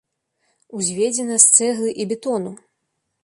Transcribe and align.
Узведзена 0.77 1.37
з 1.45 1.55
цэглы 1.59 1.89
і 2.05 2.07
бетону. 2.13 2.51